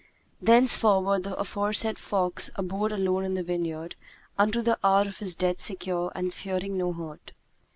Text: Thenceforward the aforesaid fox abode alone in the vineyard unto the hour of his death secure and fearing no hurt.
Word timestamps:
Thenceforward 0.41 1.21
the 1.21 1.35
aforesaid 1.37 1.99
fox 1.99 2.49
abode 2.55 2.91
alone 2.91 3.23
in 3.23 3.35
the 3.35 3.43
vineyard 3.43 3.93
unto 4.35 4.63
the 4.63 4.79
hour 4.83 5.07
of 5.07 5.19
his 5.19 5.35
death 5.35 5.61
secure 5.61 6.11
and 6.15 6.33
fearing 6.33 6.75
no 6.75 6.91
hurt. 6.91 7.33